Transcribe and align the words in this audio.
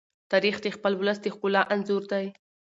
تاریخ 0.31 0.55
د 0.61 0.67
خپل 0.75 0.93
ولس 0.99 1.17
د 1.21 1.25
ښکلا 1.33 1.61
انځور 1.73 2.03
دی. 2.11 2.25